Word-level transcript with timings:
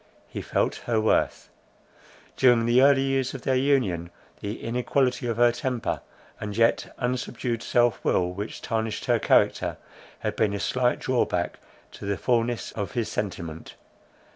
He 0.27 0.41
felt 0.41 0.77
her 0.87 0.99
worth. 0.99 1.51
During 2.35 2.65
the 2.65 2.81
early 2.81 3.03
years 3.03 3.35
of 3.35 3.43
their 3.43 3.53
union, 3.55 4.09
the 4.39 4.59
inequality 4.63 5.27
of 5.27 5.37
her 5.37 5.51
temper, 5.51 6.01
and 6.39 6.57
yet 6.57 6.91
unsubdued 6.97 7.61
self 7.61 8.03
will 8.03 8.33
which 8.33 8.63
tarnished 8.63 9.05
her 9.05 9.19
character, 9.19 9.77
had 10.21 10.35
been 10.35 10.55
a 10.55 10.59
slight 10.59 10.97
drawback 10.97 11.59
to 11.91 12.05
the 12.07 12.17
fulness 12.17 12.71
of 12.71 12.93
his 12.93 13.09
sentiment. 13.09 13.75